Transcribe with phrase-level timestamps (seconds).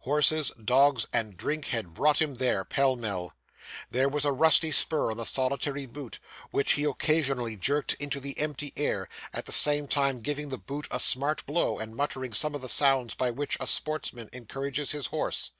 [0.00, 3.34] Horses, dogs, and drink had brought him there, pell mell.
[3.90, 6.18] There was a rusty spur on the solitary boot,
[6.50, 10.88] which he occasionally jerked into the empty air, at the same time giving the boot
[10.90, 15.08] a smart blow, and muttering some of the sounds by which a sportsman encourages his
[15.08, 15.50] horse.